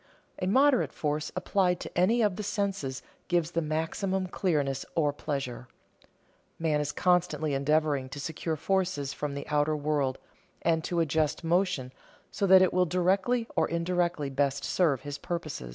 [0.41, 5.67] A moderate force applied to any of the senses gives the maximum clearness or pleasure.
[6.57, 10.17] Man is constantly endeavoring to secure forces from the outer world
[10.63, 11.93] and to adjust motion
[12.31, 15.69] so that it will directly or indirectly best serve his purposes.